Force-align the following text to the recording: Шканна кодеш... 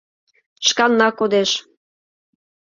Шканна 0.67 1.09
кодеш... 1.17 1.51